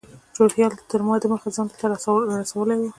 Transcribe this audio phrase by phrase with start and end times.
[0.37, 2.83] روهیال تر ما دمخه ځان دلته رارسولی و.